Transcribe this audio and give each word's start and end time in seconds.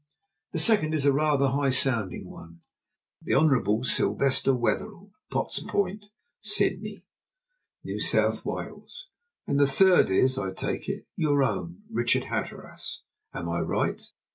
The 0.51 0.57
second 0.57 0.95
is 0.95 1.07
rather 1.07 1.45
a 1.45 1.49
high 1.51 1.69
sounding 1.69 2.27
one 2.27 2.61
the 3.21 3.35
Hon. 3.35 3.83
Sylvester 3.83 4.51
Wetherell, 4.51 5.11
Potts 5.29 5.59
Point, 5.59 6.07
Sydney, 6.41 7.05
New 7.83 7.99
South 7.99 8.43
Wales; 8.43 9.09
and 9.45 9.59
the 9.59 9.67
third 9.67 10.09
is, 10.09 10.39
I 10.39 10.53
take 10.53 10.89
it, 10.89 11.05
your 11.15 11.43
own, 11.43 11.83
Richard 11.87 12.23
Hatteras. 12.23 13.03
Am 13.31 13.47
I 13.47 13.59
right?" 13.59 14.01